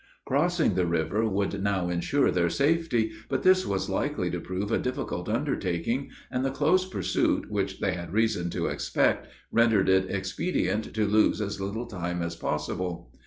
Crossing 0.25 0.73
the 0.73 0.87
river 0.87 1.29
would 1.29 1.61
now 1.61 1.87
insure 1.87 2.31
their 2.31 2.49
safety, 2.49 3.11
but 3.29 3.43
this 3.43 3.67
was 3.67 3.87
likely 3.87 4.31
to 4.31 4.39
prove 4.39 4.71
a 4.71 4.79
difficult 4.79 5.29
undertaking, 5.29 6.09
and 6.31 6.43
the 6.43 6.49
close 6.49 6.87
pursuit, 6.89 7.51
which 7.51 7.79
they 7.79 7.93
had 7.93 8.11
reason 8.11 8.49
to 8.49 8.65
expect, 8.65 9.27
rendered 9.51 9.89
it 9.89 10.09
expedient 10.09 10.91
to 10.95 11.05
lose 11.05 11.39
as 11.39 11.61
little 11.61 11.85
time 11.85 12.23
as 12.23 12.35
possible. 12.35 13.11